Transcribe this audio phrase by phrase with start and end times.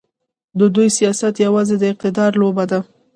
[0.59, 2.79] د دوی سیاست یوازې د اقتدار لوبه ده.